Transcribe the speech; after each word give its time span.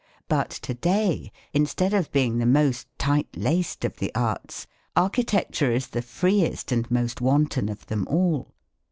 But 0.27 0.49
to 0.49 0.73
day, 0.73 1.31
instead 1.53 1.93
of 1.93 2.11
being 2.11 2.39
the 2.39 2.47
most 2.47 2.87
tight 2.97 3.27
laced 3.35 3.85
of 3.85 3.97
the 3.97 4.11
arts, 4.15 4.65
architecture 4.95 5.71
is 5.71 5.89
the 5.89 6.01
freest 6.01 6.71
and 6.71 6.89
most 6.89 7.21
wanton 7.21 7.69
of 7.69 7.85
them 7.85 8.07
all. 8.09 8.49